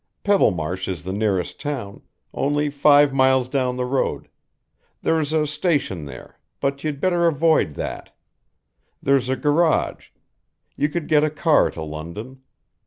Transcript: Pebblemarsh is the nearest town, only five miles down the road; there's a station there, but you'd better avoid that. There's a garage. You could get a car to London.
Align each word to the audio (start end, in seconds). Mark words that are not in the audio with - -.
Pebblemarsh 0.23 0.87
is 0.87 1.03
the 1.03 1.13
nearest 1.13 1.59
town, 1.61 2.01
only 2.33 2.71
five 2.71 3.13
miles 3.13 3.47
down 3.47 3.75
the 3.75 3.85
road; 3.85 4.29
there's 5.03 5.31
a 5.31 5.45
station 5.45 6.05
there, 6.05 6.39
but 6.59 6.83
you'd 6.83 6.99
better 6.99 7.27
avoid 7.27 7.75
that. 7.75 8.09
There's 9.03 9.29
a 9.29 9.35
garage. 9.35 10.07
You 10.75 10.89
could 10.89 11.07
get 11.07 11.23
a 11.23 11.29
car 11.29 11.69
to 11.69 11.83
London. 11.83 12.41